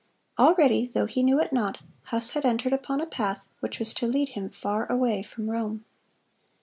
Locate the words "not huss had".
1.53-2.43